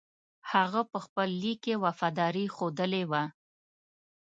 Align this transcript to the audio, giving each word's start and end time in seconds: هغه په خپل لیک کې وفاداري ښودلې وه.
هغه 0.51 0.81
په 0.91 0.97
خپل 1.05 1.27
لیک 1.41 1.57
کې 1.65 1.75
وفاداري 1.85 2.45
ښودلې 2.55 3.03
وه. 3.11 3.23